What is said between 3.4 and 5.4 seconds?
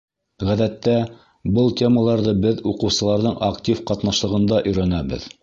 актив ҡатнашлығында өйрәнәбеҙ.